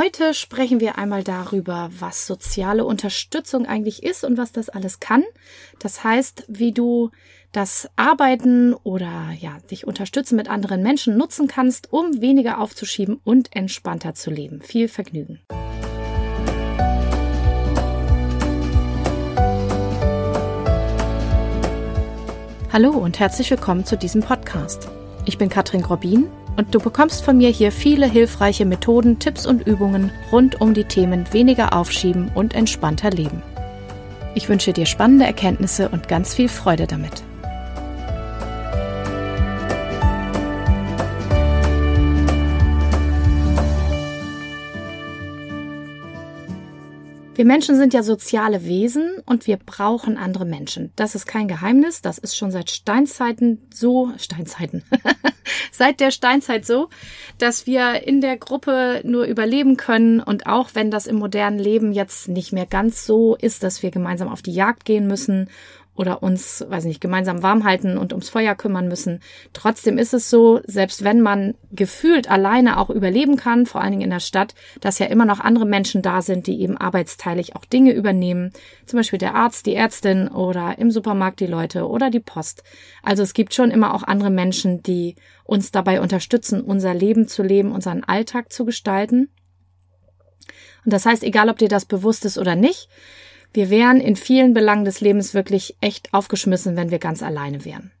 [0.00, 5.24] Heute sprechen wir einmal darüber, was soziale Unterstützung eigentlich ist und was das alles kann.
[5.80, 7.10] Das heißt, wie du
[7.50, 13.56] das Arbeiten oder ja, dich unterstützen mit anderen Menschen nutzen kannst, um weniger aufzuschieben und
[13.56, 14.60] entspannter zu leben.
[14.60, 15.40] Viel Vergnügen.
[22.72, 24.88] Hallo und herzlich willkommen zu diesem Podcast.
[25.24, 26.28] Ich bin Katrin Grobin
[26.58, 30.84] und du bekommst von mir hier viele hilfreiche Methoden, Tipps und Übungen rund um die
[30.84, 33.42] Themen weniger aufschieben und entspannter leben.
[34.34, 37.22] Ich wünsche dir spannende Erkenntnisse und ganz viel Freude damit.
[47.38, 50.90] Wir Menschen sind ja soziale Wesen und wir brauchen andere Menschen.
[50.96, 54.82] Das ist kein Geheimnis, das ist schon seit Steinzeiten so, Steinzeiten,
[55.70, 56.88] seit der Steinzeit so,
[57.38, 61.92] dass wir in der Gruppe nur überleben können und auch wenn das im modernen Leben
[61.92, 65.48] jetzt nicht mehr ganz so ist, dass wir gemeinsam auf die Jagd gehen müssen
[65.98, 69.20] oder uns, weiß nicht, gemeinsam warm halten und ums Feuer kümmern müssen.
[69.52, 74.04] Trotzdem ist es so, selbst wenn man gefühlt alleine auch überleben kann, vor allen Dingen
[74.04, 77.64] in der Stadt, dass ja immer noch andere Menschen da sind, die eben arbeitsteilig auch
[77.64, 78.52] Dinge übernehmen.
[78.86, 82.62] Zum Beispiel der Arzt, die Ärztin oder im Supermarkt die Leute oder die Post.
[83.02, 87.42] Also es gibt schon immer auch andere Menschen, die uns dabei unterstützen, unser Leben zu
[87.42, 89.30] leben, unseren Alltag zu gestalten.
[90.84, 92.88] Und das heißt, egal ob dir das bewusst ist oder nicht,
[93.52, 97.92] wir wären in vielen Belangen des Lebens wirklich echt aufgeschmissen, wenn wir ganz alleine wären.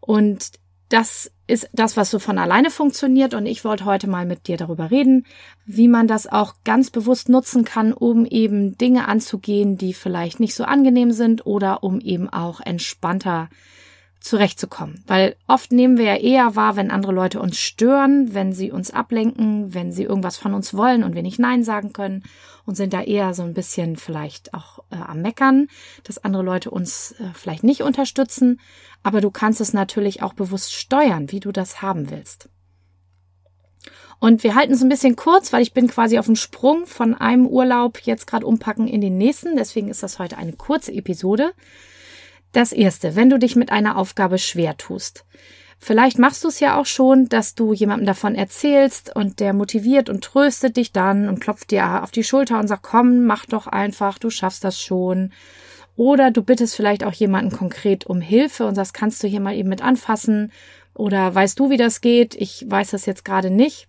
[0.00, 0.52] Und
[0.88, 3.34] das ist das, was so von alleine funktioniert.
[3.34, 5.24] Und ich wollte heute mal mit dir darüber reden,
[5.64, 10.54] wie man das auch ganz bewusst nutzen kann, um eben Dinge anzugehen, die vielleicht nicht
[10.54, 13.48] so angenehm sind oder um eben auch entspannter
[14.20, 15.02] zurechtzukommen.
[15.06, 18.90] Weil oft nehmen wir ja eher wahr, wenn andere Leute uns stören, wenn sie uns
[18.90, 22.22] ablenken, wenn sie irgendwas von uns wollen und wir nicht Nein sagen können
[22.66, 25.68] und sind da eher so ein bisschen vielleicht auch äh, am Meckern,
[26.04, 28.60] dass andere Leute uns äh, vielleicht nicht unterstützen.
[29.02, 32.50] Aber du kannst es natürlich auch bewusst steuern, wie du das haben willst.
[34.18, 37.14] Und wir halten es ein bisschen kurz, weil ich bin quasi auf dem Sprung von
[37.14, 39.56] einem Urlaub jetzt gerade umpacken in den nächsten.
[39.56, 41.52] Deswegen ist das heute eine kurze Episode.
[42.52, 45.24] Das erste, wenn du dich mit einer Aufgabe schwer tust.
[45.82, 50.10] Vielleicht machst du es ja auch schon, dass du jemandem davon erzählst und der motiviert
[50.10, 53.66] und tröstet dich dann und klopft dir auf die Schulter und sagt, komm, mach doch
[53.66, 55.32] einfach, du schaffst das schon.
[55.96, 59.54] Oder du bittest vielleicht auch jemanden konkret um Hilfe und sagst, kannst du hier mal
[59.54, 60.52] eben mit anfassen?
[60.92, 62.34] Oder weißt du, wie das geht?
[62.34, 63.86] Ich weiß das jetzt gerade nicht.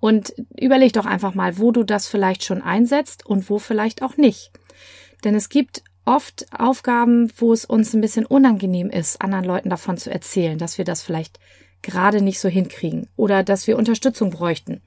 [0.00, 4.16] Und überleg doch einfach mal, wo du das vielleicht schon einsetzt und wo vielleicht auch
[4.16, 4.52] nicht.
[5.24, 9.98] Denn es gibt oft Aufgaben, wo es uns ein bisschen unangenehm ist, anderen Leuten davon
[9.98, 11.38] zu erzählen, dass wir das vielleicht
[11.82, 14.80] gerade nicht so hinkriegen oder dass wir Unterstützung bräuchten.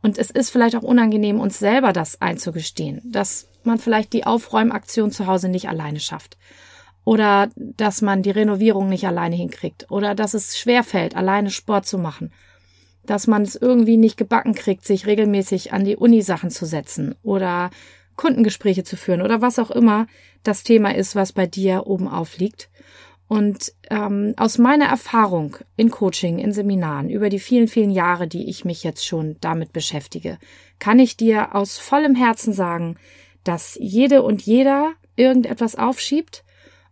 [0.00, 5.10] Und es ist vielleicht auch unangenehm, uns selber das einzugestehen, dass man vielleicht die Aufräumaktion
[5.10, 6.38] zu Hause nicht alleine schafft.
[7.04, 9.90] Oder dass man die Renovierung nicht alleine hinkriegt.
[9.90, 12.32] Oder dass es schwerfällt, alleine Sport zu machen.
[13.04, 17.14] Dass man es irgendwie nicht gebacken kriegt, sich regelmäßig an die Uni-Sachen zu setzen.
[17.22, 17.70] Oder
[18.16, 20.06] Kundengespräche zu führen oder was auch immer
[20.42, 22.70] das Thema ist, was bei dir oben aufliegt.
[23.26, 28.48] Und ähm, aus meiner Erfahrung in Coaching, in Seminaren, über die vielen, vielen Jahre, die
[28.48, 30.38] ich mich jetzt schon damit beschäftige,
[30.78, 32.96] kann ich dir aus vollem Herzen sagen,
[33.42, 36.44] dass jede und jeder irgendetwas aufschiebt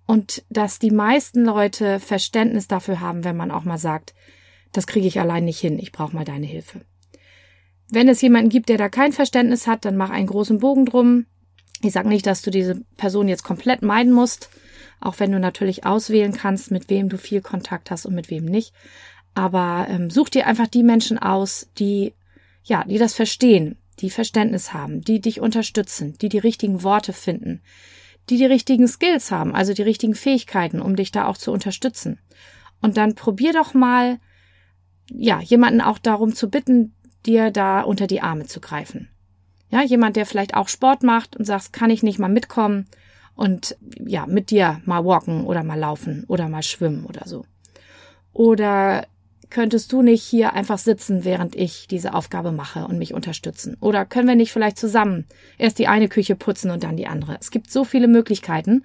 [0.07, 4.15] und dass die meisten Leute Verständnis dafür haben, wenn man auch mal sagt,
[4.73, 6.81] das kriege ich allein nicht hin, ich brauche mal deine Hilfe.
[7.93, 11.27] Wenn es jemanden gibt, der da kein Verständnis hat, dann mach einen großen Bogen drum.
[11.83, 14.49] Ich sage nicht, dass du diese Person jetzt komplett meiden musst,
[14.99, 18.47] auch wenn du natürlich auswählen kannst, mit wem du viel Kontakt hast und mit wem
[18.47, 18.73] nicht.
[19.35, 22.15] Aber ähm, such dir einfach die Menschen aus, die
[22.65, 27.61] ja, die das verstehen, die Verständnis haben, die dich unterstützen, die die richtigen Worte finden,
[28.31, 32.19] die die richtigen Skills haben, also die richtigen Fähigkeiten, um dich da auch zu unterstützen.
[32.81, 34.19] Und dann probier doch mal,
[35.11, 36.95] ja, jemanden auch darum zu bitten,
[37.27, 39.09] dir da unter die Arme zu greifen.
[39.71, 42.87] Ja, jemand, der vielleicht auch Sport macht und sagt, kann ich nicht mal mitkommen
[43.35, 47.45] und ja, mit dir mal walken oder mal laufen oder mal schwimmen oder so.
[48.33, 49.07] Oder
[49.53, 53.77] könntest du nicht hier einfach sitzen, während ich diese Aufgabe mache und mich unterstützen?
[53.81, 55.27] Oder können wir nicht vielleicht zusammen
[55.59, 57.37] erst die eine Küche putzen und dann die andere?
[57.41, 58.85] Es gibt so viele Möglichkeiten.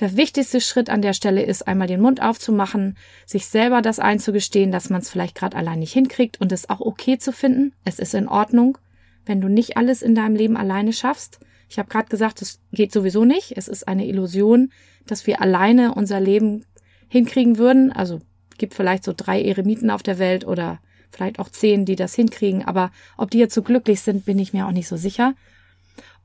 [0.00, 4.72] Der wichtigste Schritt an der Stelle ist, einmal den Mund aufzumachen, sich selber das einzugestehen,
[4.72, 7.74] dass man es vielleicht gerade allein nicht hinkriegt und es auch okay zu finden.
[7.84, 8.78] Es ist in Ordnung,
[9.26, 11.40] wenn du nicht alles in deinem Leben alleine schaffst.
[11.68, 13.58] Ich habe gerade gesagt, es geht sowieso nicht.
[13.58, 14.72] Es ist eine Illusion,
[15.06, 16.64] dass wir alleine unser Leben
[17.08, 17.92] hinkriegen würden.
[17.92, 18.22] Also
[18.56, 20.80] gibt vielleicht so drei Eremiten auf der Welt oder
[21.10, 24.52] vielleicht auch zehn, die das hinkriegen, aber ob die jetzt so glücklich sind, bin ich
[24.52, 25.34] mir auch nicht so sicher.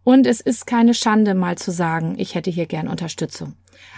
[0.06, 3.56] Und es ist keine Schande, mal zu sagen, ich hätte hier gern Unterstützung.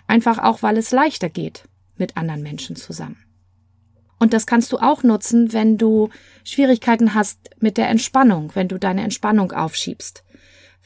[0.08, 1.66] Einfach auch, weil es leichter geht
[1.98, 3.18] mit anderen Menschen zusammen.
[4.18, 6.10] Und das kannst du auch nutzen, wenn du
[6.46, 10.24] Schwierigkeiten hast mit der Entspannung, wenn du deine Entspannung aufschiebst,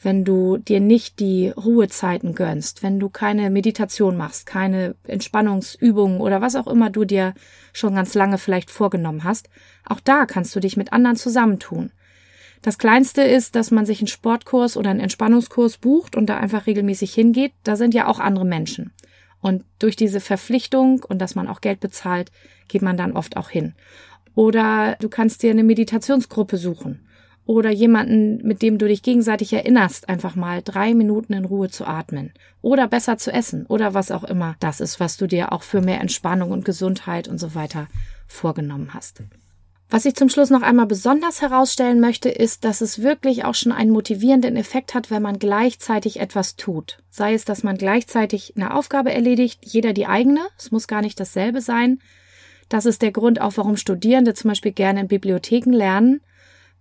[0.02, 6.40] wenn du dir nicht die Ruhezeiten gönnst, wenn du keine Meditation machst, keine Entspannungsübungen oder
[6.40, 7.32] was auch immer du dir
[7.72, 9.48] schon ganz lange vielleicht vorgenommen hast.
[9.86, 11.92] Auch da kannst du dich mit anderen zusammentun.
[12.62, 16.66] Das Kleinste ist, dass man sich einen Sportkurs oder einen Entspannungskurs bucht und da einfach
[16.66, 17.52] regelmäßig hingeht.
[17.64, 18.92] Da sind ja auch andere Menschen.
[19.40, 22.30] Und durch diese Verpflichtung und dass man auch Geld bezahlt,
[22.68, 23.74] geht man dann oft auch hin.
[24.36, 27.00] Oder du kannst dir eine Meditationsgruppe suchen.
[27.44, 31.84] Oder jemanden, mit dem du dich gegenseitig erinnerst, einfach mal drei Minuten in Ruhe zu
[31.84, 32.32] atmen.
[32.60, 33.66] Oder besser zu essen.
[33.66, 37.26] Oder was auch immer das ist, was du dir auch für mehr Entspannung und Gesundheit
[37.26, 37.88] und so weiter
[38.28, 39.24] vorgenommen hast.
[39.92, 43.72] Was ich zum Schluss noch einmal besonders herausstellen möchte, ist, dass es wirklich auch schon
[43.72, 47.02] einen motivierenden Effekt hat, wenn man gleichzeitig etwas tut.
[47.10, 51.20] Sei es, dass man gleichzeitig eine Aufgabe erledigt, jeder die eigene, es muss gar nicht
[51.20, 52.00] dasselbe sein.
[52.70, 56.22] Das ist der Grund auch, warum Studierende zum Beispiel gerne in Bibliotheken lernen,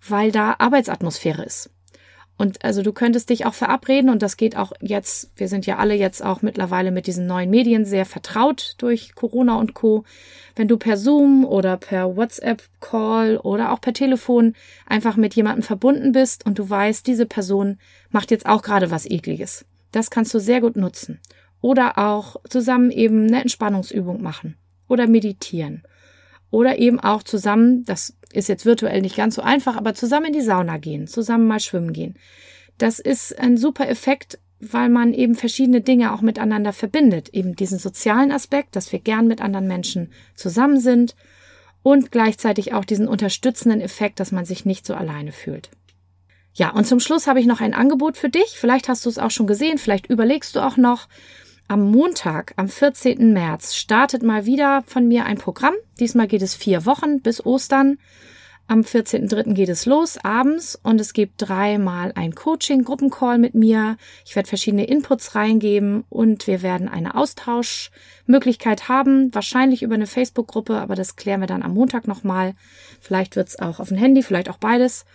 [0.08, 1.70] weil da Arbeitsatmosphäre ist.
[2.42, 5.78] Und also du könntest dich auch verabreden und das geht auch jetzt, wir sind ja
[5.78, 10.06] alle jetzt auch mittlerweile mit diesen neuen Medien sehr vertraut durch Corona und Co.
[10.56, 14.56] Wenn du per Zoom oder per WhatsApp Call oder auch per Telefon
[14.88, 17.78] einfach mit jemandem verbunden bist und du weißt, diese Person
[18.10, 19.64] macht jetzt auch gerade was ekliges.
[19.92, 21.20] Das kannst du sehr gut nutzen.
[21.62, 25.84] Oder auch zusammen eben eine Entspannungsübung machen oder meditieren.
[26.50, 30.34] Oder eben auch zusammen, das ist jetzt virtuell nicht ganz so einfach, aber zusammen in
[30.34, 32.16] die Sauna gehen, zusammen mal schwimmen gehen.
[32.78, 37.30] Das ist ein super Effekt, weil man eben verschiedene Dinge auch miteinander verbindet.
[37.30, 41.16] Eben diesen sozialen Aspekt, dass wir gern mit anderen Menschen zusammen sind
[41.84, 45.70] und gleichzeitig auch diesen unterstützenden Effekt, dass man sich nicht so alleine fühlt.
[46.54, 48.58] Ja, und zum Schluss habe ich noch ein Angebot für dich.
[48.58, 51.08] Vielleicht hast du es auch schon gesehen, vielleicht überlegst du auch noch.
[51.72, 53.32] Am Montag, am 14.
[53.32, 55.74] März, startet mal wieder von mir ein Programm.
[56.02, 57.98] Diesmal geht es vier Wochen bis Ostern.
[58.68, 59.54] Am 14.3.
[59.54, 63.96] geht es los abends und es gibt dreimal ein Coaching, Gruppencall mit mir.
[64.26, 70.76] Ich werde verschiedene Inputs reingeben und wir werden eine Austauschmöglichkeit haben, wahrscheinlich über eine Facebook-Gruppe,
[70.76, 72.54] aber das klären wir dann am Montag nochmal.
[73.00, 75.06] Vielleicht wird es auch auf dem Handy, vielleicht auch beides.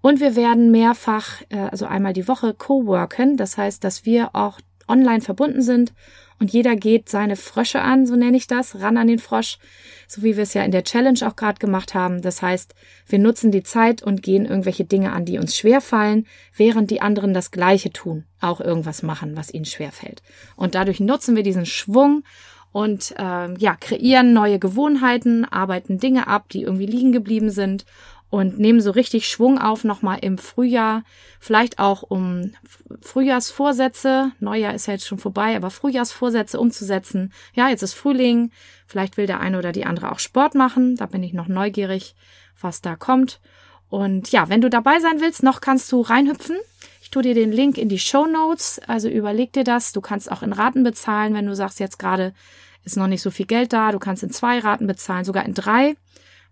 [0.00, 3.36] Und wir werden mehrfach, äh, also einmal die Woche, co-worken.
[3.36, 5.92] Das heißt, dass wir auch online verbunden sind
[6.38, 9.58] und jeder geht seine Frösche an, so nenne ich das, ran an den Frosch,
[10.06, 12.20] so wie wir es ja in der Challenge auch gerade gemacht haben.
[12.20, 12.74] Das heißt,
[13.08, 17.00] wir nutzen die Zeit und gehen irgendwelche Dinge an, die uns schwer fallen, während die
[17.00, 20.22] anderen das Gleiche tun, auch irgendwas machen, was ihnen schwer fällt.
[20.56, 22.22] Und dadurch nutzen wir diesen Schwung
[22.70, 27.86] und äh, ja kreieren neue Gewohnheiten, arbeiten Dinge ab, die irgendwie liegen geblieben sind
[28.28, 31.04] und nehmen so richtig Schwung auf nochmal im Frühjahr,
[31.38, 32.52] vielleicht auch um
[33.00, 37.32] Frühjahrsvorsätze, Neujahr ist ja jetzt schon vorbei, aber Frühjahrsvorsätze umzusetzen.
[37.54, 38.50] Ja, jetzt ist Frühling,
[38.86, 42.14] vielleicht will der eine oder die andere auch Sport machen, da bin ich noch neugierig,
[42.60, 43.40] was da kommt.
[43.88, 46.56] Und ja, wenn du dabei sein willst, noch kannst du reinhüpfen.
[47.00, 49.92] Ich tue dir den Link in die Show Notes, also überleg dir das.
[49.92, 52.34] Du kannst auch in Raten bezahlen, wenn du sagst, jetzt gerade
[52.82, 53.92] ist noch nicht so viel Geld da.
[53.92, 55.96] Du kannst in zwei Raten bezahlen, sogar in drei,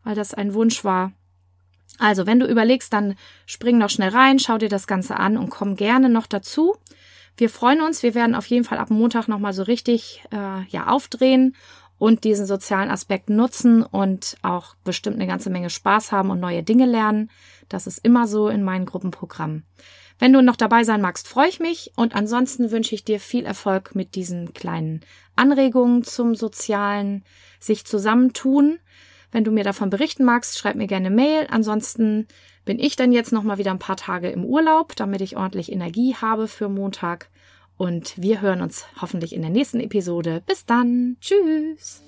[0.04, 1.12] weil das ein Wunsch war.
[1.98, 3.14] Also, wenn du überlegst, dann
[3.46, 6.76] spring noch schnell rein, schau dir das Ganze an und komm gerne noch dazu.
[7.36, 8.02] Wir freuen uns.
[8.02, 11.56] Wir werden auf jeden Fall ab Montag nochmal so richtig äh, ja aufdrehen
[11.98, 16.62] und diesen sozialen Aspekt nutzen und auch bestimmt eine ganze Menge Spaß haben und neue
[16.62, 17.30] Dinge lernen.
[17.68, 19.64] Das ist immer so in meinen Gruppenprogrammen.
[20.18, 23.44] Wenn du noch dabei sein magst, freue ich mich und ansonsten wünsche ich dir viel
[23.44, 25.00] Erfolg mit diesen kleinen
[25.34, 27.24] Anregungen zum sozialen
[27.58, 28.78] sich zusammentun.
[29.34, 31.48] Wenn du mir davon berichten magst, schreib mir gerne Mail.
[31.50, 32.28] Ansonsten
[32.64, 35.72] bin ich dann jetzt noch mal wieder ein paar Tage im Urlaub, damit ich ordentlich
[35.72, 37.30] Energie habe für Montag.
[37.76, 40.40] Und wir hören uns hoffentlich in der nächsten Episode.
[40.46, 41.16] Bis dann.
[41.20, 42.00] Tschüss.